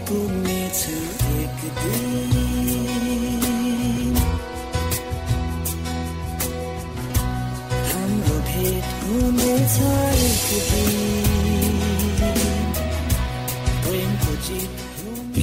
[0.09, 0.99] पुग्नेछु
[1.37, 2.35] एक दिन
[7.89, 9.79] हाम्रो भेट हुनेछ
[10.29, 11.12] एक दिन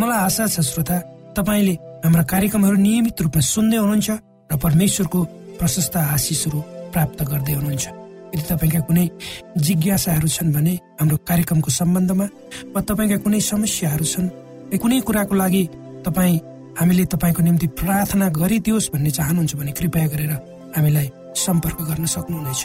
[0.00, 0.96] मलाई आशा छ श्रोता।
[1.36, 1.74] तपाईँले
[2.04, 4.08] हाम्रा कार्यक्रमहरू नियमित रूपमा सुन्दै हुनुहुन्छ
[4.52, 5.18] र परमेश्वरको
[5.58, 6.58] प्रशस्त आशिषहरू
[6.92, 7.86] प्राप्त गर्दै हुनुहुन्छ।
[8.32, 9.06] यदि तपाईँका कुनै
[9.56, 12.26] जिज्ञासाहरू छन् भने हाम्रो कार्यक्रमको सम्बन्धमा
[12.74, 14.28] वा तपाईँका कुनै समस्याहरू छन्
[14.82, 15.62] कुनै कुराको लागि
[16.04, 16.36] तपाईँ
[16.76, 20.32] हामीले तपाईँको निम्ति प्रार्थना गरिदियोस् भन्ने चाहनुहुन्छ भने कृपया गरेर
[20.76, 21.08] हामीलाई
[21.40, 22.60] सम्पर्क गर्न सक्नुहुनेछ।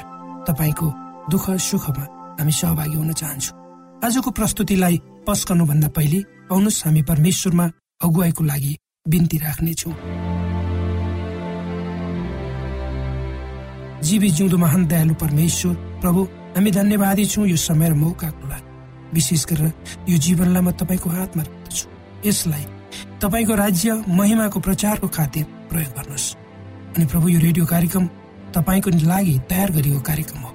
[0.48, 0.88] तपाईँको
[1.32, 2.04] दुःख सुखमा
[2.40, 3.56] हामी सहभागी हुन चाहन्छौँ।
[4.04, 4.96] आजको प्रस्तुतिलाई
[5.28, 6.20] पस्कनुभन्दा पहिले
[6.52, 7.66] आउनुहोस् हामी परमेश्वरमा
[8.02, 8.74] अगुवाईको लागि
[9.08, 9.94] बिन्ती राख्नेछौँ।
[14.02, 16.22] जीवी जिउँदो महान दयालु परमेश्वर प्रभु
[16.56, 18.70] हामी धन्यवादी छौँ यो समय र मौकाको लागि
[19.14, 19.72] विशेष गरेर
[20.10, 21.86] यो जीवनलाई म तपाईँको हातमा राख्दछु।
[22.26, 22.66] यसलाई
[23.22, 26.28] तपाईँको राज्य महिमाको प्रचारको खातिर प्रयोग गर्नुहोस्।
[26.98, 28.06] अनि प्रभु यो रेडियो कार्यक्रम
[28.56, 30.52] तपाईँको लागि तयार गरिएको कार्यक्रम हो।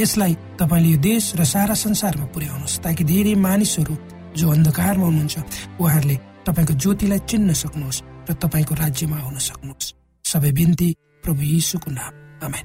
[0.00, 3.94] यसलाई तपाईँले यो देश र सारा संसारमा पुर्याउनुहोस् ताकि धेरै मानिसहरू
[4.36, 5.36] जो अन्धकारमा हुनुहुन्छ
[5.80, 6.16] उहाँहरूले
[6.46, 9.94] तपाईँको ज्योतिलाई चिन्न सक्नुहोस् र तपाईँको राज्यमा आउन सक्नुहोस्।
[10.24, 10.88] सबै बिन्ती
[11.24, 12.12] प्रभु यीशुको नाम।
[12.44, 12.64] आमेन।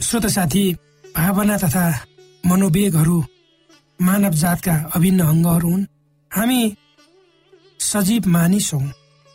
[0.00, 0.64] श्रोत साथी
[1.16, 1.84] भावना तथा
[2.46, 3.16] मनोवेगहरू
[4.00, 5.86] मानव जातका अभिन्न अङ्गहरू हुन्।
[6.30, 6.60] हामी
[7.80, 8.80] सजीव मानिस हौ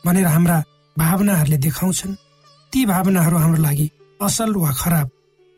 [0.05, 0.57] भनेर हाम्रा
[0.97, 2.19] भावनाहरूले देखाउँछन्।
[2.73, 3.87] ती भावनाहरू हाम्रो लागि
[4.21, 5.09] असल वा खराब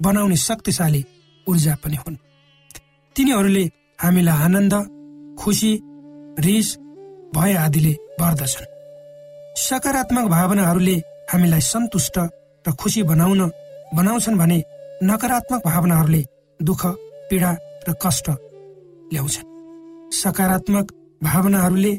[0.02, 1.02] बनाउने शक्तिशाली
[1.48, 2.18] ऊर्जा पनि हुन्।
[3.16, 3.64] तिनीहरूले
[4.00, 4.74] हामीलाई आनन्द
[5.40, 5.72] खुसी
[6.40, 6.70] रिस
[7.36, 8.72] भय आदिले बढ्दछन्
[9.60, 10.96] सकारात्मक भावनाहरूले
[11.32, 12.18] हामीलाई सन्तुष्ट
[12.66, 13.42] र खुसी बनाउन
[13.96, 14.58] बनाउँछन् भने
[15.04, 16.22] नकारात्मक भावनाहरूले
[16.60, 16.82] दुःख
[17.30, 17.52] पीडा
[17.88, 18.28] र कष्ट
[19.14, 19.52] ल्याउँछन्।
[20.14, 20.86] सकारात्मक
[21.24, 21.94] भावनाहरूले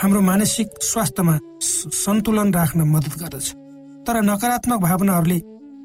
[0.00, 1.34] हाम्रो मानसिक स्वास्थ्यमा
[1.94, 3.46] सन्तुलन राख्न मद्दत गर्दछ।
[4.06, 5.38] तर नकारात्मक भावनाहरूले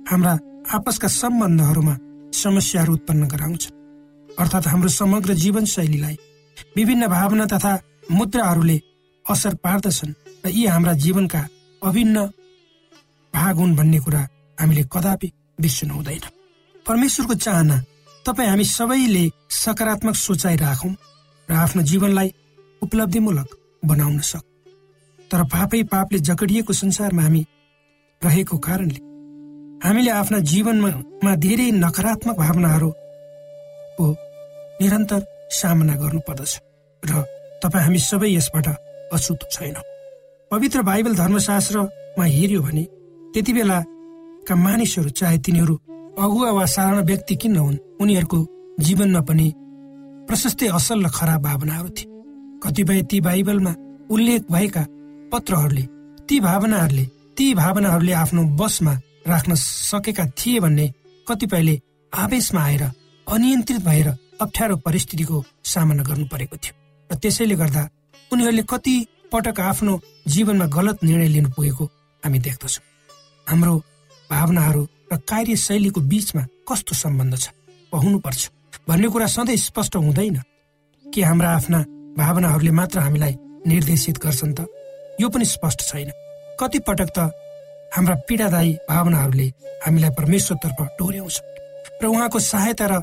[0.10, 0.34] हाम्रा
[0.76, 1.96] आपसका सम्बन्धहरूमा
[2.34, 3.78] समस्याहरू उत्पन्न गराउँछन्
[4.40, 6.18] अर्थात् हाम्रो समग्र जीवनशैलीलाई
[6.78, 7.74] विभिन्न भावना तथा
[8.12, 8.80] मुद्राहरूले
[9.26, 10.14] असर पार्दछन्
[10.46, 11.48] र यी हाम्रा जीवनका
[11.82, 12.26] अभिन्न
[13.34, 14.22] भाग हुन् भन्ने कुरा
[14.60, 15.32] हामीले कदापि
[15.62, 16.26] बिर्सनु हुँदैन।
[16.86, 17.78] परमेश्वरको चाहना
[18.26, 20.94] तपाईँ हामी सबैले सकारात्मक सोचाइ राखौँ
[21.50, 22.34] र आफ्नो जीवनलाई
[22.82, 23.50] उपलब्धिमूलक
[23.86, 24.44] बनाउन सक।
[25.32, 27.46] तर पापै पापले जकडिएको संसारमा हामी
[28.22, 29.09] रहेको कारणले
[29.84, 34.06] हामीले आफ्ना जीवनमा धेरै नकारात्मक भावनाहरूको
[34.82, 35.22] निरन्तर
[35.52, 36.54] सामना गर्नु पर्दछ
[37.04, 37.12] र
[37.64, 38.68] तपाईँ हामी सबै यसबाट
[39.16, 39.86] अछुत छैनौँ।
[40.52, 42.84] पवित्र बाइबल धर्मशास्त्रमा हेऱ्यो भने
[43.34, 45.76] त्यति बेलाका मानिसहरू चाहे तिनीहरू
[46.24, 48.40] अगुवा वा साधारण व्यक्ति किन नहुन् उनीहरूको
[48.86, 49.48] जीवनमा पनि
[50.28, 52.12] प्रशस्तै असल र खराब भावनाहरू थिए।
[52.64, 53.74] कतिपय ती बाइबलमा
[54.12, 54.84] उल्लेख भएका
[55.32, 55.84] पत्रहरूले
[56.28, 57.06] ती भावनाहरूले
[57.38, 58.94] ती भावनाहरूले आफ्नो बसमा
[59.30, 60.86] राख्न सकेका थिए भन्ने
[61.28, 61.76] कतिपयले
[62.14, 62.84] आवेशमा आएर
[63.28, 64.08] अनियन्त्रित भएर
[64.42, 66.74] अप्ठ्यारो परिस्थितिको सामना गर्नु परेको थियो
[67.10, 67.84] र त्यसैले गर्दा
[68.32, 68.96] उनीहरूले कति
[69.32, 69.94] पटक आफ्नो
[70.28, 71.86] जीवनमा गलत निर्णय लिनु पुगेको
[72.24, 72.84] हामी देख्दछौँ।
[73.48, 73.76] हाम्रो
[74.30, 74.82] भावनाहरू
[75.14, 77.50] र कार्यशैलीको बिचमा कस्तो सम्बन्ध छ
[77.94, 78.42] हुनुपर्छ
[78.90, 80.42] भन्ने कुरा सधैँ स्पष्ट हुँदैन।
[81.06, 81.80] कि हाम्रा आफ्ना
[82.18, 83.34] भावनाहरूले मात्र हामीलाई
[83.68, 84.66] निर्देशित गर्छन् त?
[85.22, 86.10] यो पनि स्पष्ट छैन।
[86.60, 87.20] कति पटक त
[87.96, 89.48] हाम्रा पीडादायी भावनाहरूले
[89.86, 91.38] हामीलाई परमेश्वरतर्फ डोर्याउँछ।
[92.02, 92.94] र उहाँको सहायता र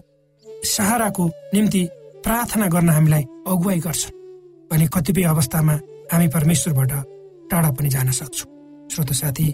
[0.67, 1.25] सहाराको
[1.55, 1.83] निम्ति
[2.25, 4.03] प्रार्थना गर्न हामीलाई अगुवाई गर्छ।
[4.71, 5.75] भने कतिपय अवस्थामा
[6.13, 6.93] हामी परमेश्वरबाट
[7.51, 8.49] टाढा पनि जान सक्छौँ।
[8.91, 9.47] श्रोत साथी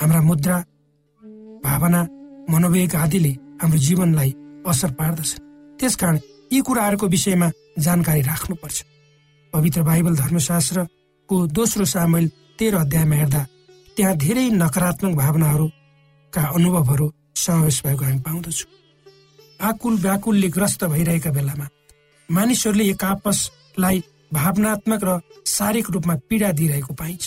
[0.00, 0.56] हाम्रा मुद्रा
[1.64, 2.00] भावना
[2.50, 4.30] मनोवेग आदिले हाम्रो जीवनलाई
[4.66, 5.30] असर पार्दछ।
[5.80, 6.16] त्यसकारण
[6.52, 8.76] यी कुराहरूको विषयमा जानकारी राख्नुपर्छ।
[9.52, 12.24] पवित्र बाइबल धर्मशास्त्रको दोस्रो सामेल
[12.58, 13.42] तेह्र अध्यायमा हेर्दा
[13.96, 18.70] त्यहाँ धेरै नकारात्मक भावनाहरूका अनुभवहरू समावेश भएको हामी पाउँदछौँ।
[19.60, 21.66] आकुल व्याकुलले ग्रस्त भइरहेका बेलामा
[22.28, 23.98] मानिसहरूले एक आपसलाई
[24.32, 25.10] भावनात्मक र
[25.46, 27.24] शारीरिक रूपमा पीडा दिइरहेको पाइन्छ।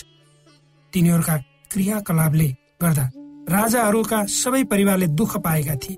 [0.92, 1.36] तिनीहरूका
[1.72, 2.48] क्रियाकलापले
[2.82, 3.04] गर्दा
[3.50, 5.96] राजाहरूका सबै परिवारले दुःख पाएका थिए।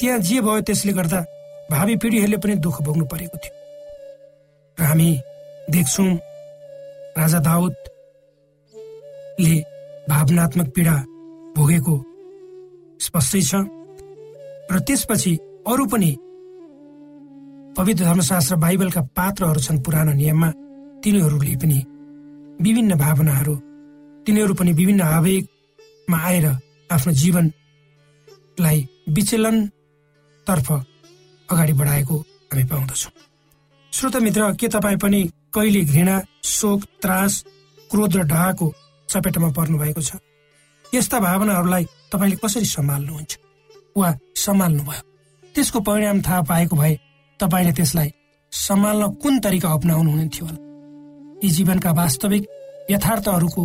[0.00, 1.20] त्यहाँ जे भयो त्यसले गर्दा
[1.70, 3.54] भावी पिँढीहरूले पनि दुःख भोग्नु परेको थियो।
[4.78, 5.10] हामी
[5.70, 6.10] देख्छौँ
[7.18, 7.76] राजा दाउदले
[10.08, 10.94] भावनात्मक पीडा
[11.56, 11.94] भोगेको
[13.00, 13.52] स्पष्टै छ।
[14.70, 15.32] र त्यसपछि
[15.66, 16.10] अरू पनि
[17.76, 20.50] पवित्र धर्मशास्त्र बाइबलका पात्रहरू छन् पुरानो नियममा।
[21.02, 21.78] तिनीहरूले पनि
[22.60, 23.54] विभिन्न भावनाहरू
[24.26, 26.46] तिनीहरू पनि विभिन्न आवेगमा आएर
[26.90, 30.68] आफ्नो जीवनलाई विचलनतर्फ
[31.48, 33.12] अगाडि बढाएको हामी पाउँदछौँ।
[33.92, 35.20] श्रोत मित्र के तपाईँ पनि
[35.54, 37.32] कहिले घृणा शोक त्रास
[37.90, 38.66] क्रोध र ढाको
[39.16, 40.20] चपेटमा पर्नु भएको छ।
[40.94, 43.32] यस्ता भावनाहरूलाई तपाईँले कसरी सम्हाल्नुहुन्छ?
[43.96, 45.02] वा सम्हाल्नुभयो?
[45.54, 46.94] त्यसको परिणाम थाहा पाएको भए
[47.40, 48.10] तपाईँले त्यसलाई
[48.52, 50.60] सम्हाल्न कुन तरिका अप्नाउनु हुन्थ्यो होला?
[51.44, 52.42] यी जीवनका वास्तविक
[52.90, 53.62] यथार्थहरूको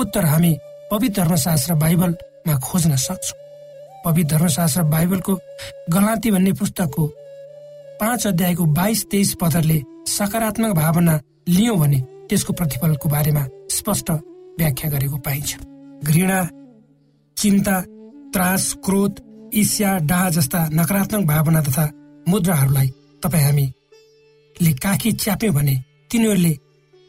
[0.00, 0.52] उत्तर हामी
[0.90, 3.38] पवित्र धर्मशास्त्र बाइबलमा खोज्न सक्छौँ।
[4.04, 5.34] पवित्र धर्मशास्त्र बाइबलको
[5.92, 7.06] गलाती भन्ने पुस्तकको
[8.00, 14.10] पाँच अध्यायको बाइस तेइस पदरले सकारात्मक भावना लियौँ भने त्यसको प्रतिफलको बारेमा स्पष्ट
[14.60, 15.50] व्याख्या गरेको पाइन्छ।
[16.04, 16.38] घृणा
[17.36, 17.76] चिन्ता
[18.32, 19.12] त्रास क्रोध
[19.60, 21.84] ईर्ष्या डाह जस्ता नकारात्मक भावना तथा
[22.26, 22.88] मुद्राहरूलाई
[23.22, 25.74] तपाईँ हामीले काखी च्याप्यौँ भने
[26.10, 26.52] तिनीहरूले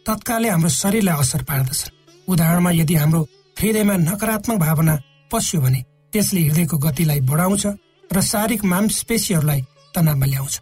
[0.05, 1.93] तत्कालै हाम्रो शरीरलाई असर पार्दछन्।
[2.27, 3.21] उदाहरणमा यदि हाम्रो
[3.57, 4.95] हृदयमा नकारात्मक भावना
[5.31, 5.81] पस्यो भने
[6.13, 7.63] त्यसले हृदयको गतिलाई बढाउँछ
[8.09, 9.61] र शारीरिक मांसपेशीहरूलाई
[9.93, 10.55] तनावमा ल्याउँछ।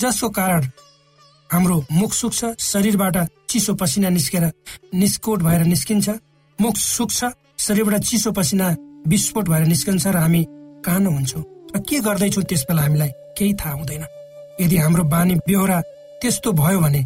[0.00, 0.62] जसको कारण
[1.50, 3.16] हाम्रो मुख सुक्छ शरीरबाट
[3.50, 4.44] चिसो पसिना निस्केर
[4.94, 6.08] निस्कोट भएर निस्किन्छ।
[6.60, 7.18] मुख सुक्छ
[7.58, 8.66] शरीरबाट चिसो पसिना
[9.08, 10.42] विस्फोट भएर निस्कन्छ र हामी
[10.84, 11.42] कानो हुन्छौँ।
[11.74, 14.04] र के गर्दैछौँ त्यस बेला हामीलाई केही थाहा हुँदैन।
[14.60, 15.80] यदि हाम्रो बानी बेहोरा
[16.20, 17.02] त्यस्तो भयो भने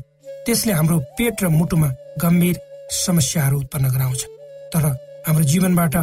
[0.47, 1.89] त्यसले हाम्रो पेट र मुटुमा
[2.23, 2.57] गम्भीर
[3.07, 4.23] समस्याहरू उत्पन्न गराउँछ।
[4.75, 4.85] तर
[5.27, 5.95] हाम्रो जीवनबाट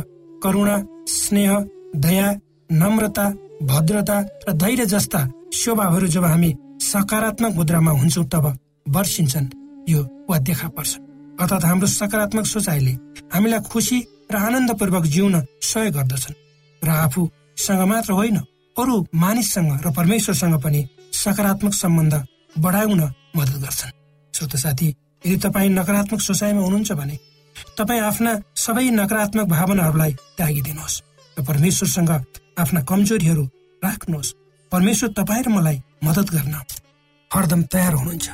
[0.43, 0.75] करुणा
[1.07, 1.51] स्नेह
[1.95, 2.27] दया
[2.71, 3.25] नम्रता
[3.67, 4.17] भद्रता
[4.47, 8.45] र धैर्य जस्ता स्वभावहरू जब हामी सकारात्मक मुद्रामा हुन्छौँ तब
[8.89, 9.53] वर्षिन्छन्
[9.89, 11.10] यो वा देखा पर्छ।
[11.41, 12.91] अर्थात् हाम्रो सकारात्मक सोचाइले
[13.33, 13.97] हामीलाई खुसी
[14.31, 16.35] र आनन्दपूर्वक जिउन सहयोग गर्दछन्।
[16.81, 18.37] र आफूसँग मात्र होइन
[18.75, 20.81] अरू मानिससँग र परमेश्वरसँग पनि
[21.13, 22.13] सकारात्मक सम्बन्ध
[22.61, 23.01] बढाउन
[23.37, 23.97] मद्दत गर्छन्।
[24.33, 24.87] श्रोत साथी
[25.23, 27.15] यदि तपाईँ नकारात्मक सोचाइमा हुनुहुन्छ भने
[27.77, 31.01] तपाईँ आफ्ना सबै नकारात्मक भावनाहरूलाई त्यागिदिनुहोस्
[31.37, 32.11] र परमेश्वरसँग
[32.61, 33.43] आफ्ना कमजोरीहरू
[33.81, 34.33] राख्नुहोस्।
[34.71, 36.55] परमेश्वर तपाईँ र मलाई मद्दत गर्न
[37.31, 38.27] हरदम तयार हुनुहुन्छ।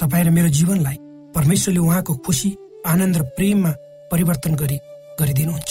[0.00, 0.96] तपाईँ र मेरो जीवनलाई
[1.34, 2.50] परमेश्वरले उहाँको खुसी
[2.86, 3.70] आनन्द र प्रेममा
[4.10, 4.78] परिवर्तन गरी
[5.20, 5.70] गरिदिनुहुन्छ।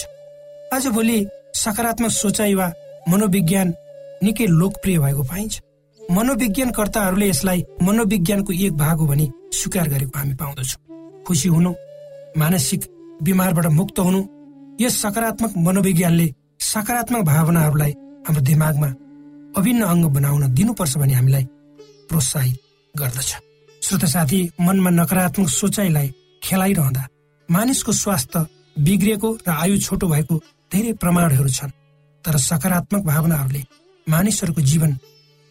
[0.74, 1.16] आज भोलि
[1.54, 2.66] सकारात्मक सोचाइ वा
[3.08, 3.68] मनोविज्ञान
[4.22, 5.60] निकै लोकप्रिय भएको पाइन्छ।
[6.00, 10.80] मनोविज्ञानकर्ताहरूले यसलाई मनोविज्ञानको एक भाग हो भनी स्वीकार गरेको हामी पाउँदछौँ।
[11.26, 11.70] खुसी हुनु
[12.36, 12.82] मानसिक
[13.22, 14.20] बिमारबाट मुक्त हुनु
[14.80, 16.26] यस सकारात्मक मनोविज्ञानले
[16.60, 17.92] सकारात्मक भावनाहरूलाई
[18.26, 18.90] हाम्रो दिमागमा
[19.58, 21.44] अभिन्न अङ्ग बनाउन दिनुपर्छ भने हामीलाई
[22.08, 22.56] प्रोत्साहित
[22.94, 23.30] गर्दछ।
[23.84, 26.08] श्रोत साथी मनमा नकारात्मक सोचाइलाई
[26.42, 27.02] खेलाइरहँदा
[27.48, 28.40] मानिसको स्वास्थ्य
[28.76, 30.36] बिग्रिएको र आयु छोटो भएको
[30.72, 31.70] धेरै प्रमाणहरू छन्।
[32.24, 33.62] तर सकारात्मक भावनाहरूले
[34.06, 34.96] मानिसहरूको जीवन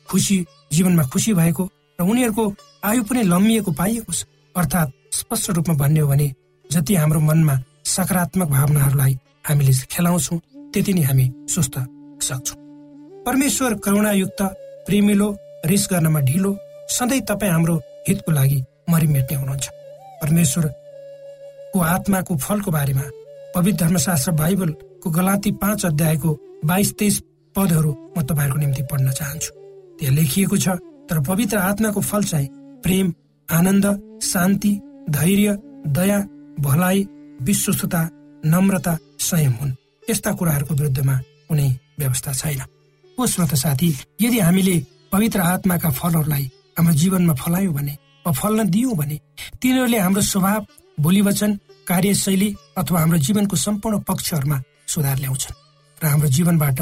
[0.10, 0.38] खुसी
[0.74, 1.64] जीवनमा खुसी भएको
[2.00, 2.46] र उनीहरूको
[2.84, 4.26] आयु पनि लम्बिएको पाइएको छ।
[4.56, 6.28] अर्थात् स्पष्ट रूपमा भन्ने हो भने
[6.66, 9.14] जति हाम्रो मनमा सकारात्मक भावनाहरूलाई
[9.46, 10.42] हामीले खेलाउँछौँ
[10.74, 11.76] त्यति नै हामी स्वस्थ
[12.26, 12.58] सक्छौँ।
[13.26, 14.42] परमेश्वर करुणायुक्त
[14.90, 15.34] प्रेमिलो
[15.70, 16.58] रिस गर्नमा ढिलो
[16.98, 19.70] सधैँ तपाईँ हाम्रो हितको लागि मरिमेट्ने हुनुहुन्छ।
[20.22, 23.06] परमेश्वरको आत्माको फलको बारेमा
[23.56, 26.32] पवित्र धर्मशास्त्र बाइबलको गलाती पाँच अध्यायको
[26.66, 27.22] बाइस तेइस
[27.56, 29.52] पदहरू म तपाईँहरूको निम्ति पढ्न चाहन्छु।
[30.00, 30.68] त्यहाँ लेखिएको छ
[31.10, 32.48] तर पवित्र आत्माको फल चाहिँ
[32.84, 33.14] प्रेम
[33.50, 33.86] आनन्द
[34.24, 34.72] शान्ति
[35.10, 35.58] धैर्य
[35.88, 36.20] दया
[36.60, 37.06] भलाइ
[37.42, 38.02] विश्वस्तता
[38.46, 39.76] नम्रता संयम हुन्।
[40.10, 41.16] यस्ता कुराहरूको विरुद्धमा
[41.50, 41.70] कुनै
[42.00, 42.62] व्यवस्था छैन।
[43.18, 43.90] हो श्रोत साथी
[44.22, 44.76] यदि हामीले
[45.12, 49.18] पवित्र आत्माका फलहरूलाई हाम्रो जीवनमा फलायौँ भने वा फल्न दियौँ भने
[49.62, 50.66] तिनीहरूले हाम्रो स्वभाव
[50.98, 51.52] बोली वचन
[51.88, 55.58] कार्यशैली अथवा हाम्रो जीवनको सम्पूर्ण पक्षहरूमा सुधार ल्याउँछन्
[55.98, 56.80] र हाम्रो जीवनबाट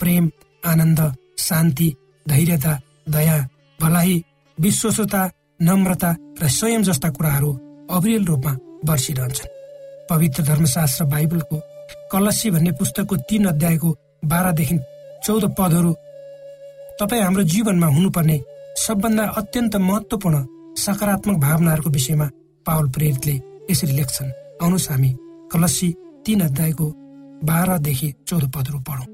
[0.00, 0.24] प्रेम
[0.62, 1.00] आनन्द
[1.38, 1.88] शान्ति
[2.26, 2.72] धैर्यता
[3.08, 3.36] दया
[3.78, 4.22] भलाइ
[4.58, 5.22] विश्वसता
[5.62, 6.10] नम्रता
[6.42, 7.50] र संयम जस्ता कुराहरू
[7.90, 8.52] अविरल रूपमा
[8.86, 9.52] बर्सिरहन्छन्
[10.10, 11.56] पवित्र धर्मशास्त्र बाइबलको
[12.12, 13.90] कलसी भन्ने पुस्तकको तीन अध्यायको
[14.24, 14.78] बाह्रदेखि
[15.24, 15.92] चौध पदहरू
[17.00, 18.38] तपाईँ हाम्रो जीवनमा हुनुपर्ने
[18.76, 20.36] सबभन्दा अत्यन्त महत्वपूर्ण
[20.76, 22.26] सकारात्मक भावनाहरूको विषयमा
[22.66, 23.34] पावल प्रेरितले
[23.70, 24.30] यसरी लेख्छन्।
[24.62, 25.10] आउनुहोस् हामी
[25.52, 25.88] कलसी
[26.26, 26.86] तीन अध्यायको
[27.48, 29.06] बाह्रदेखि चौध पदहरू पढौँ।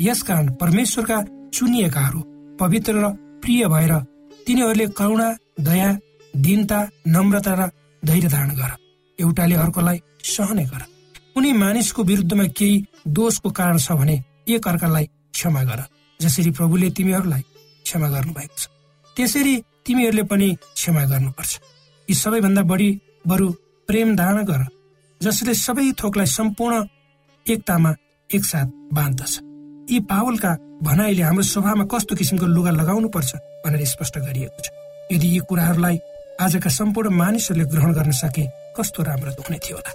[0.00, 1.18] यसकारण परमेश्वरका
[1.54, 2.20] चुनिएकाहरू
[2.60, 3.08] पवित्र र
[3.42, 3.92] प्रिय भएर
[4.46, 5.28] तिनीहरूले करुणा
[5.60, 5.90] दया
[6.34, 7.70] दीनता नम्रता र
[8.02, 8.70] धैर्य धारण गर।
[9.18, 10.82] एउटाले अर्कोलाई सहने गर।
[11.34, 15.80] कुनै मानिसको विरुद्धमा केही दोषको कारण छ भने एक अर्कालाई क्षमा गर।
[16.20, 17.42] जसरी प्रभुले तिमीहरूलाई
[17.84, 18.77] क्षमा गर्नु भएको छ।
[19.18, 20.48] त्यसरी तिमीहरूले पनि
[20.78, 21.52] क्षमा गर्नुपर्छ।
[22.08, 22.90] यी सबैभन्दा बढी
[23.26, 23.46] बरु
[23.88, 24.62] प्रेम धारण गर
[25.20, 26.74] जसले सबै थोकलाई सम्पूर्ण
[27.46, 27.90] एकतामा
[28.30, 29.32] एकसाथ बाँध्दछ।
[29.90, 30.52] यी पावलका
[30.86, 33.30] भनाइले हाम्रो स्वभावमा कस्तो किसिमको लुगा लगाउनु पर्छ
[33.66, 34.70] भनेर स्पष्ट गरिएको छ।
[35.12, 35.98] यदि यी कुराहरूलाई
[36.38, 38.46] आजका सम्पूर्ण मानिसहरूले ग्रहण गर्न सके
[38.78, 39.92] कस्तो राम्रो हुने थियो होला।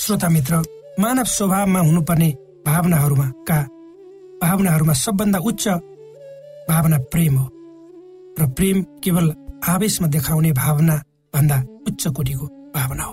[0.00, 0.64] श्रोता मित्र
[1.00, 2.30] मानव स्वभावमा हुनुपर्ने
[2.66, 3.62] भावनाहरूमा का
[4.42, 5.68] भावनाहरूमा सबभन्दा उच्च
[6.68, 7.61] भावना प्रेम हो।
[8.38, 9.26] र प्रेम केवल
[9.68, 10.96] आवेशमा देखाउने भावना
[11.34, 13.12] भन्दा उच्च कोटीको भावना हो।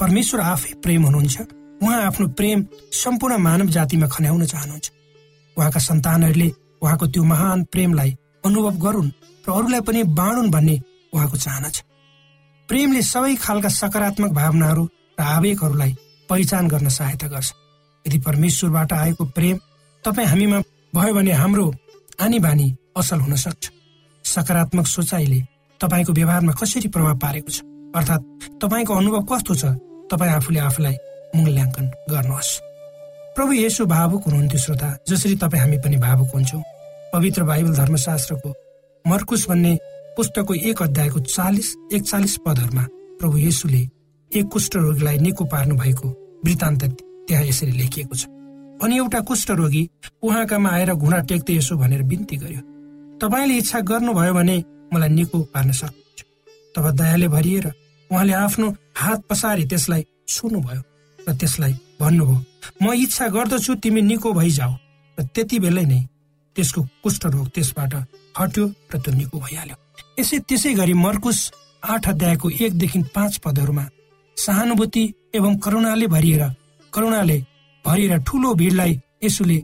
[0.00, 1.36] परमेश्वर आफै प्रेम हुनुहुन्छ।
[1.82, 4.90] उहाँ आफ्नो प्रेम सम्पूर्ण मानव जातिमा खन्याउन चाहनुहुन्छ।
[5.56, 6.48] उहाँका सन्तानहरूले
[6.82, 8.10] उहाँको त्यो महान प्रेमलाई
[8.44, 9.10] अनुभव गरून्
[9.44, 10.76] र अरूलाई पनि बाँडुन् भन्ने
[11.12, 11.82] उहाँको चाहना छ।
[12.68, 14.84] प्रेमले सबै खालका सकारात्मक भावनाहरू
[15.20, 15.92] र आवेगहरूलाई
[16.28, 17.52] पहिचान गर्न सहायता गर्छ।
[18.06, 19.56] यदि परमेश्वरबाट आएको प्रेम
[20.04, 20.58] तपाईँ हामीमा
[20.94, 21.66] भयो भने हाम्रो
[22.20, 23.79] आनी बानी असल हुन सक्छ।
[24.30, 25.40] सकारात्मक सोचाइले
[25.80, 27.60] तपाईँको व्यवहारमा कसरी प्रभाव पारेको छ?
[27.96, 28.22] अर्थात्
[28.62, 29.64] तपाईँको अनुभव कस्तो छ?
[30.10, 30.96] तपाईँ आफूले आफूलाई
[31.36, 32.50] मूल्याङ्कन गर्नुहोस्।
[33.36, 36.62] प्रभु यसो भावुक हुनुहुन्थ्यो श्रोता। जसरी तपाईँ हामी पनि भावुक हुन्छौँ।
[37.12, 38.50] पवित्र बाइबल धर्मशास्त्रको
[39.04, 39.72] मर्कुस भन्ने
[40.16, 42.84] पुस्तकको एक अध्यायको चालिस एकचालिस पदहरूमा
[43.18, 43.82] प्रभु येसुले
[44.32, 46.08] एक कुष्ठ रोगीलाई निको पार्नु भएको
[46.44, 46.82] वृत्तान्त
[47.28, 48.26] त्यहाँ यसरी लेखिएको छ।
[48.82, 49.82] अनि एउटा कुष्ठ रोगी
[50.22, 52.69] उहाँकामा आएर घुँडा टेक्दै यसो भनेर बिन्ती गर्यो।
[53.20, 54.56] तपाईँले इच्छा गर्नुभयो भने
[54.92, 56.20] मलाई निको पार्न सक्नुहुन्छ।
[56.74, 57.66] तब दयाले भरिएर
[58.10, 60.82] उहाँले आफ्नो हात पसारी त्यसलाई छुनुभयो
[61.18, 62.38] र त्यसलाई भन्नुभयो
[62.82, 64.72] म इच्छा गर्दछु तिमी निको भइजाऊ
[65.18, 66.00] र त्यति बेलै नै
[66.56, 67.94] त्यसको कुष्ठरोग त्यसबाट
[68.38, 69.76] हट्यो र त्यो निको भइहाल्यो।
[70.20, 71.38] यसै त्यसै गरी मर्कुस
[71.82, 73.84] आठ अध्यायको एकदेखि पाँच पदहरूमा
[74.36, 76.42] सहानुभूति एवं करुणाले भरिएर
[76.92, 77.38] करुणाले
[77.84, 78.92] भरिएर ठुलो भिडलाई
[79.24, 79.58] यसुले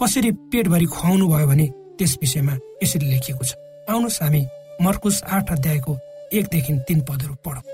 [0.00, 1.66] कसरी पेटभरि खुवाउनु भयो भने
[1.98, 3.52] त्यस विषयमा यसरी लेखिएको छ।
[3.88, 4.42] आउनुहोस् हामी
[4.80, 5.92] मर्कुस आठ अध्यायको
[6.32, 7.64] एकदेखि तीन पदहरू पढौँ।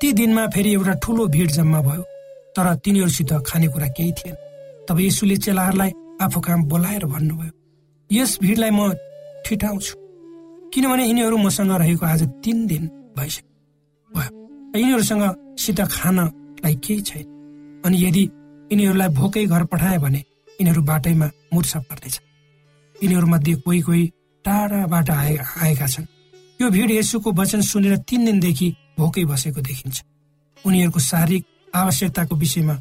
[0.00, 2.02] ती दिनमा फेरि एउटा ठुलो भिड जम्मा भयो
[2.54, 4.36] तर तिनीहरूसित खानेकुरा केही थिएन।
[4.88, 5.92] तब यसुले चेलाहरूलाई
[6.22, 7.52] आफू काम बोलाएर भन्नुभयो
[8.10, 8.92] यस भिडलाई म
[9.46, 9.94] ठिटाउँछु
[10.72, 12.82] किनभने यिनीहरू मसँग रहेको आज तिन दिन
[13.16, 13.48] भइसक्यो।
[14.12, 14.30] भयो।
[14.76, 15.24] यिनीहरूसँग
[15.58, 17.26] सित खानलाई केही छैन।
[17.84, 18.24] अनि यदि
[18.70, 20.18] यिनीहरूलाई भोकै घर पठायो भने
[20.60, 22.20] यिनीहरू बाटैमा मुर्छा पर्नेछ।
[22.96, 24.04] यिनीहरूमध्ये कोही कोही
[24.44, 26.06] टाढाबाट आए आएका छन्।
[26.60, 28.68] यो भिड यसुको वचन सुनेर तिन दिनदेखि
[28.98, 29.96] भोकै बसेको देखिन्छ।
[30.64, 31.44] उनीहरूको शारीरिक
[31.74, 32.74] आवश्यकताको विषयमा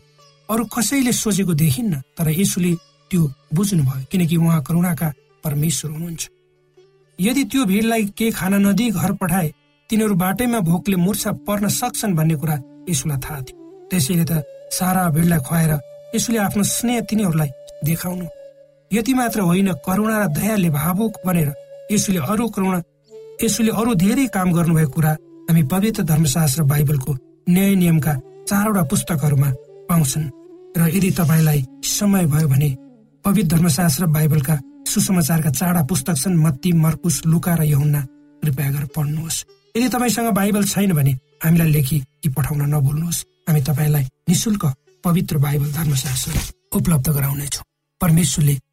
[0.49, 2.73] अरू कसैले सोचेको देखिन्न तर यसुले
[3.11, 3.21] त्यो
[3.53, 5.07] बुझ्नुभयो किनकि उहाँ करुणाका
[5.43, 6.23] परमेश्वर हुनुहुन्छ।
[7.19, 9.49] यदि त्यो भिडलाई केही खाना नदिई घर पठाए
[9.89, 12.55] तिनीहरू बाटैमा भोकले मुर्छा पर्न सक्छन् भन्ने कुरा
[12.89, 13.55] यसुलाई थाहा थियो।
[13.89, 15.73] त्यसैले त सारा भिडलाई खुवाएर
[16.15, 17.49] यसुले आफ्नो स्नेह तिनीहरूलाई
[17.85, 18.25] देखाउनु
[18.91, 21.49] यति मात्र होइन करुणा र दयाले भावुक बनेर
[21.91, 22.79] यसुले अरू करुणा
[23.43, 25.11] यसुले अरू धेरै काम गर्नुभएको कुरा
[25.47, 27.11] हामी पवित्र धर्मशास्त्र बाइबलको
[27.49, 28.13] न्याय नियमका
[28.49, 29.49] चारवटा पुस्तकहरूमा
[29.89, 30.25] पाउँछन्।
[30.77, 32.69] र यदि तपाईँलाई समय भयो भने
[33.25, 34.55] पवित्र धर्मशास्त्र बाइबलका
[34.87, 38.01] सुसमाचारका चारवटा पुस्तक छन् मत्ती मर्कुस लुका र यहुन्ना।
[38.43, 39.43] कृपया गरेर पढ्नुहोस्।
[39.75, 44.63] यदि तपाईँसँग बाइबल छैन भने हामीलाई लेखी कि पठाउन नभुल्नुहोस्। हामी तपाईँलाई निशुल्क
[45.03, 46.31] पवित्र बाइबल धर्मशास्त्र
[46.75, 47.63] उपलब्ध गराउनेछौँ।
[48.01, 48.55] परमेश्वरले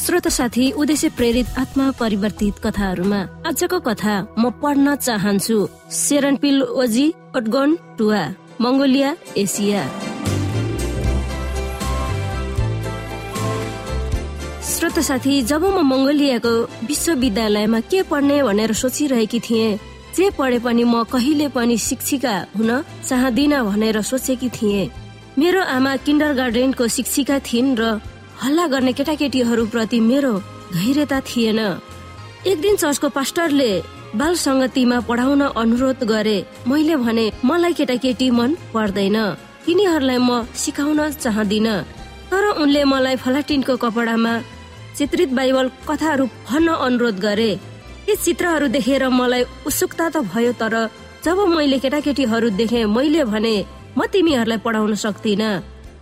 [0.00, 5.56] श्रोत साथी उद्देश्य प्रेरित आत्मा परिवर्तित कथाहरूमा आजको कथा म पढ्न चाहन्छु।
[5.94, 8.22] सेरनपिल ओजी ओटगोन टुवा
[8.60, 9.82] मङ्गोलिया एसिया।
[14.70, 16.54] श्रोत साथी जब म मङ्गोलियाको
[16.88, 19.78] विश्वविद्यालयमा के पढ्ने भनेर सोचिरहेकी थिएँ
[20.16, 22.70] जे पढे पनि म कहिले पनि शिक्षिका हुन
[23.08, 24.90] चाहदिन भनेर सोचेकी थिएँ।
[25.38, 28.00] मेरो आमा किन्डर गार्डनको शिक्षिका थिइन् र
[28.42, 30.32] हल्ला गर्ने केटाकेटीहरू प्रति मेरो
[30.72, 31.58] धैर्यता थिएन।
[32.48, 33.70] एक दिन चर्चको पास्टरले
[34.16, 39.16] बाल सङ्गतिमा पढाउन अनुरोध गरे। मैले भने मलाई केटाकेटी मन पर्दैन।
[39.64, 41.68] तिनीहरूलाई म सिकाउन चाहदिन
[42.30, 44.32] तर उनले मलाई फलाटिनको कपडामा
[44.96, 47.50] चित्रित बाइबल कथाहरू भन्न अनुरोध गरे।
[48.06, 50.74] ती चित्रहरू देखेर मलाई उत्सुकता त भयो तर
[51.24, 53.54] जब मैले केटाकेटीहरू देखे मैले भने
[53.98, 55.44] म तिमीहरूलाई पढाउन सक्दिन।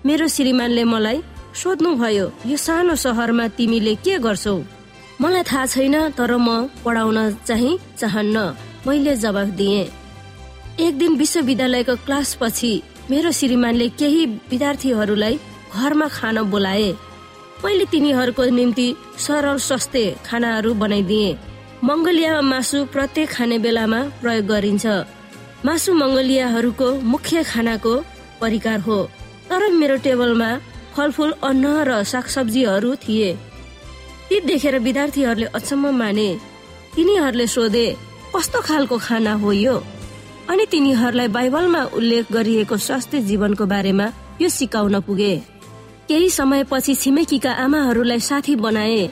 [0.07, 1.19] मेरो श्रीमानले मलाई
[1.59, 4.63] सोध्नु भयो यो सानो सहरमा तिमीले के गर्छौ?
[5.21, 8.39] मलाई थाहा छैन तर म पढाउन चाहिँ चाहन्न।
[8.87, 9.91] मैले जवाफ दिएँ।
[10.81, 12.73] एक दिन विश्वविद्यालयको क्लास पछि
[13.11, 15.35] मेरो श्रीमानले केही विद्यार्थीहरूलाई
[15.75, 16.93] घरमा खान बोलाए।
[17.65, 21.37] मैले तिनीहरूको निम्ति सरल स्वास्थ्य खानाहरू बनाइदिए।
[21.85, 24.87] मङ्गोलियामा मासु प्रत्येक खाने बेलामा प्रयोग गरिन्छ।
[25.67, 27.95] मासु मङ्गोलियाहरूको मुख्य खानाको
[28.41, 28.99] परिकार हो।
[29.51, 30.51] तर मेरो टेबलमा
[30.99, 33.33] फलफुल अन्न र सागसब्जीहरू थिए।
[34.29, 36.29] ती देखेर विद्यार्थीहरूले अचम्म माने
[36.95, 37.87] तिनीहरूले सोधे
[38.35, 39.77] कस्तो खालको खाना हो यो?
[40.51, 44.07] अनि तिनीहरूलाई बाइबलमा उल्लेख गरिएको स्वास्थ्य जीवनको बारेमा
[44.43, 45.35] यो सिकाउन पुगे।
[46.09, 49.03] केही समयपछि छिमेकीका आमाहरूलाई साथी बनाए।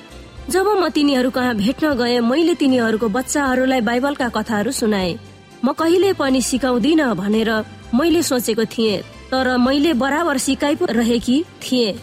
[0.51, 5.13] जब म तिनीहरू कहाँ भेट्न गएँ मैले तिनीहरूको बच्चाहरूलाई बाइबलका कथाहरू सुनाए।
[5.65, 7.51] म कहिले पनि सिकाउँदिन भनेर
[7.95, 11.99] मैले सोचेको थिएँ। तर मैले बराबर सिकाइ रहेकी थिएँ।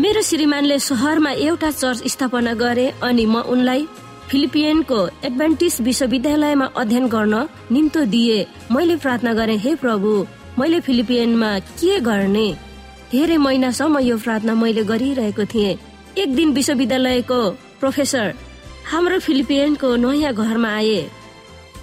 [0.00, 3.86] मेरो श्रीमानले सहरमा एउटा चर्च स्थापना गरे अनि म उनलाई
[4.30, 7.34] फिलिपियनको एडभान्टिस विश्वविद्यालयमा अध्ययन गर्न
[7.72, 10.10] निम्तो दिए। मैले प्रार्थना गरे हे प्रभु
[10.58, 12.48] मैले फिलिपियनमा के गर्ने?
[13.12, 15.78] धेरै महिनासम्म यो प्रार्थना मैले गरिरहेको थिएँ।
[16.18, 17.40] एक दिन विश्वविद्यालयको
[17.80, 18.32] प्रोफेसर
[18.90, 21.00] हाम्रो फिलिपियनको नयाँ घरमा आए।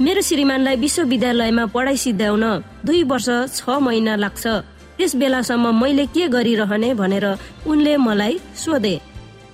[0.02, 2.44] मेरो श्रीमानलाई विश्वविद्यालयमा पढाइ सिद्ध्याउन
[2.88, 4.48] दुई वर्ष छ महिना लाग्छ।
[4.96, 7.26] त्यस बेलासम्म मैले के गरिरहने भनेर
[7.68, 8.96] उनले मलाई सोधे।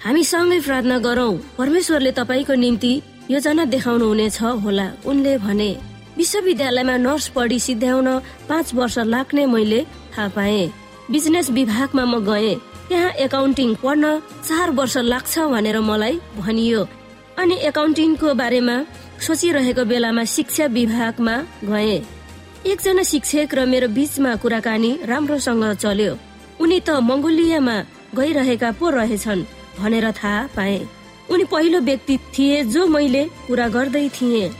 [0.06, 2.94] हामी सँगै प्रार्थना गरौं। परमेश्वरले तपाईँको निम्ति
[3.32, 5.70] योजना देखाउनु हुनेछ होला। उनले भने।
[6.18, 8.08] विश्वविद्यालयमा नर्स पढी सिद्ध्याउन
[8.50, 9.82] पाँच वर्ष लाग्ने मैले
[10.14, 10.62] थाहा पाए।
[11.10, 12.54] बिजनेस विभागमा म गए।
[12.88, 16.82] त्यहाँ एकाउन्टिङ पढ्न चार वर्ष लाग्छ भनेर मलाई भनियो।
[17.42, 18.76] अनि एकाउन्टिङको बारेमा
[19.21, 22.01] सोचिरहेको बेलामा शिक्षा विभागमा गए।
[22.65, 26.17] एकजना शिक्षक र मेरो बीचमा कुराकानी राम्रोसँग चल्यो।
[26.60, 27.75] उनी त मङ्गोलियामा
[28.15, 29.47] गइरहेका पो रहेछन्
[29.80, 30.78] भनेर थाहा पाए।
[31.30, 34.51] उनी पहिलो व्यक्ति थिए जो मैले कुरा गर्दै थिए।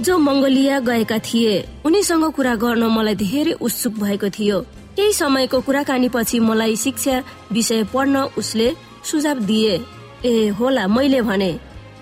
[0.00, 4.60] जो मङ्गोलिया गएका थिए। उनीसँग कुरा गर्न मलाई धेरै उत्सुक भएको थियो।
[4.96, 8.68] केही समयको कुराकानी पछि मलाई शिक्षा विषय पढ्न उसले
[9.04, 9.80] सुझाव दिए।
[10.24, 11.50] ए होला मैले भने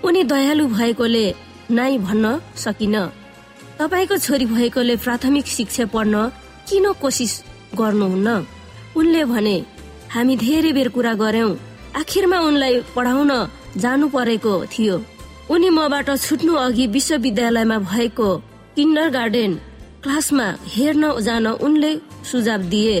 [0.03, 1.25] उनी दयालु भएकोले
[1.71, 2.95] नाइ भन्न सकिन
[3.79, 6.15] तपाईँको छोरी भएकोले प्राथमिक शिक्षा पढ्न
[6.69, 7.33] किन कोसिस
[7.77, 8.29] गर्नुहुन्न?
[8.97, 9.57] उनले भने
[10.13, 11.51] हामी धेरै बेर कुरा गर्यौं
[11.99, 13.31] आखिरमा उनलाई पढाउन
[13.77, 14.95] जानु परेको थियो।
[15.49, 18.29] उनी मबाट छुट्नु अघि विश्वविद्यालयमा भएको
[18.75, 19.53] किन्डर गार्डन
[20.03, 21.91] क्लासमा हेर्न जान उनले
[22.31, 22.97] सुझाव दिए।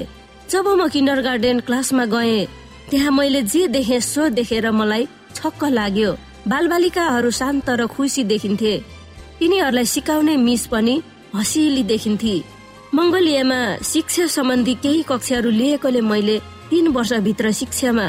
[0.51, 2.45] जब म किन्डर गार्डन क्लासमा गए
[2.89, 6.11] त्यहाँ मैले जे देखे सो देखेर मलाई छक्क लाग्यो।
[6.47, 8.73] बालबालिकाहरू शान्त र खुसी देखिन्थे।
[9.39, 10.95] तिनीहरूलाई सिकाउने मिस पनि
[11.35, 12.35] हँसिली देखिन्थे।
[12.93, 16.37] मङ्गोलियामा शिक्षा सम्बन्धी केही कक्षाहरू लिएकोले मैले
[16.69, 18.07] तीन वर्षभित्र शिक्षामा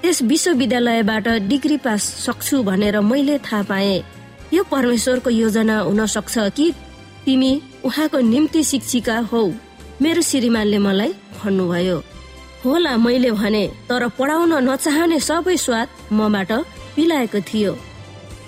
[0.00, 3.96] त्यस विश्वविद्यालयबाट डिग्री पास सक्छु भनेर मैले थाहा पाए।
[4.52, 6.66] यो परमेश्वरको योजना हुन सक्छ कि
[7.24, 7.52] तिमी
[7.84, 9.42] उहाँको निम्ति शिक्षिका हौ
[10.02, 11.96] मेरो श्रीमानले मलाई भन्नुभयो।
[12.64, 16.52] होला मैले भने तर पढाउन नचाहने सबै स्वाद मबाट
[16.96, 17.72] पिलाएको थियो।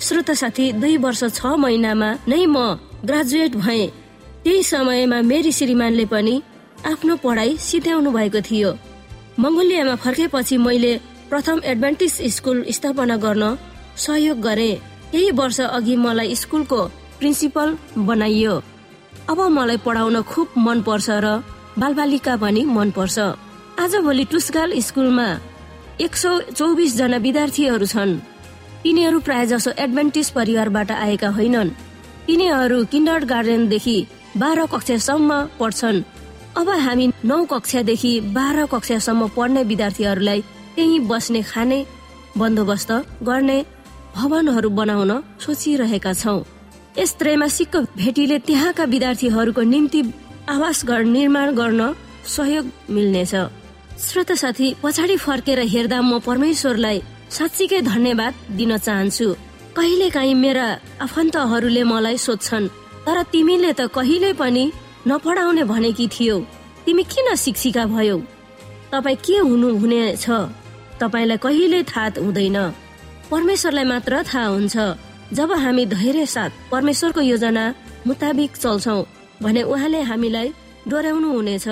[0.00, 2.56] श्रोत साथी दुई वर्ष छ महिनामा नै म
[3.04, 3.86] ग्रेजुएट भए।
[4.44, 6.34] त्यही समयमा मेरी श्रीमानले पनि
[6.86, 8.70] आफ्नो पढाइ सिध्याउनु भएको थियो।
[9.38, 10.92] मङ्गोलियामा फर्केपछि मैले
[11.30, 13.44] प्रथम एडभान्टिस स्कुल स्थापना गर्न
[13.96, 14.72] सहयोग गरे।
[15.12, 16.80] केही वर्ष अघि मलाई स्कुलको
[17.18, 17.68] प्रिन्सिपल
[18.08, 18.54] बनाइयो।
[19.30, 21.26] अब मलाई पढाउन खुब मन पर्छ र
[21.78, 23.18] बालबालिका पनि मन पर्छ
[23.78, 25.28] आज भोलि टुस्गाल स्कुलमा
[26.00, 28.12] एक सौ चौबिस जना विद्यार्थीहरू छन्।
[28.82, 31.70] तिनीहरू प्राय जसो एडभान्टिस परिवारबाट आएका होइनन्।
[32.26, 33.96] तिनीहरू किन्डर गार्डनदेखि
[34.36, 36.02] बाह्र कक्षासम्म पढ्छन्।
[36.56, 40.40] अब हामी नौ कक्षादेखि बाह्र कक्षासम्म पढ्ने विद्यार्थीहरूलाई
[40.76, 41.78] त्यही बस्ने खाने
[42.38, 43.58] बन्दोबस्त गर्ने
[44.14, 46.36] भवनहरू बनाउन सोचिरहेका छौ।
[46.98, 50.00] यस त्रैमासिक भेटीले त्यहाँका विद्यार्थीहरूको निम्ति
[50.48, 51.92] आवास घर निर्माण गर्न
[52.26, 53.34] सहयोग मिल्नेछ।
[53.98, 56.98] श्रोत साथी पछाडि फर्केर हेर्दा म परमेश्वरलाई
[57.36, 59.26] साँच्चीकै धन्यवाद दिन चाहन्छु।
[59.76, 60.66] कहिले काहीँ मेरा
[61.06, 62.72] आफन्तहरूले मलाई सोध्छन्
[63.06, 64.64] तर तिमीले त कहिले पनि
[65.08, 66.36] नपढाउने भनेकी थियौ।
[66.84, 68.18] तिमी किन शिक्षिका भयौ?
[68.92, 70.26] तपाईँ के हुनु हुनेछ
[71.00, 72.58] तपाईँलाई कहिल्यै थाहा हुँदैन।
[73.30, 74.76] परमेश्वरलाई मात्र थाहा हुन्छ
[75.36, 77.64] जब हामी धैर्य साथ परमेश्वरको योजना
[78.08, 78.98] मुताबिक चल्छौ
[79.42, 80.48] भने उहाँले हामीलाई
[80.88, 81.66] डोर्याउनु हुनेछ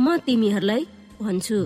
[0.00, 0.82] म तिमीहरूलाई
[1.22, 1.58] भन्छु।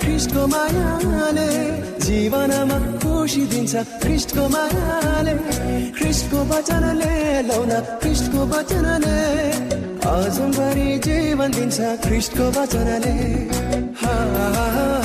[0.00, 1.48] ख्रिस्टको मायाले
[2.04, 5.34] जीवनमा खुसी दिन्छ ख्रिस्टको मायाले
[5.98, 7.12] ख्रिस्टको वचनले
[7.48, 9.16] लौन ख्रिस्टको वचनले
[10.14, 13.14] अजम्भरि जीवन दिन्छ ख्रिस्टको वचनले
[14.02, 15.03] हा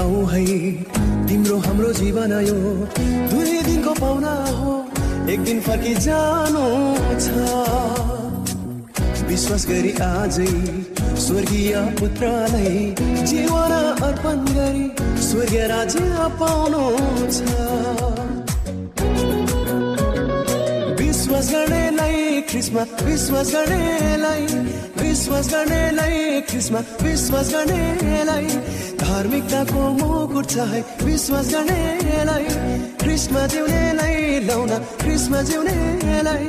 [0.00, 0.44] आऊ है।
[1.28, 2.58] तिम्रो हाम्रो जीवन यो
[3.30, 4.72] दुई दिनको पाउना हो।
[5.32, 6.64] एक दिन फर्की जानु
[7.24, 7.26] छ।
[9.28, 10.52] विश्वास गरी आजै
[11.24, 12.74] स्वर्गीय पुत्रलाई
[13.30, 13.72] जीवन
[14.06, 14.84] अर्पण गरी
[15.28, 16.00] स्वर्गीय राज्य
[16.40, 16.82] पाउनु
[17.36, 17.38] छ।
[21.00, 24.44] विश्वास गर्नेलाई ख्रिसमा विश्वास गर्नेलाई
[25.00, 28.46] विश्वास गर्नेलाई ख्रिसमा विश्वास गर्नेलाई
[29.02, 32.46] धार्मिकताको मुकुट छ है विश्वास गर्नेलाई
[33.02, 34.16] ख्रिसमा जिउनेलाई
[34.48, 36.46] लाउन ख्रिसमा जिउनेलाई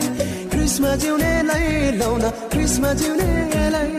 [0.54, 1.68] ख्रिसमा जिउनेलाई
[2.00, 3.92] लाउन ख्रिसमा जिउनेलाई।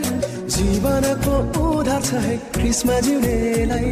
[0.55, 3.91] जीवनको उधार छ है ख्रिसमा जिउनेलाई।